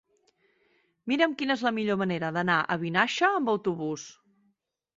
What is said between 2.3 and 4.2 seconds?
d'anar a Vinaixa amb autobús.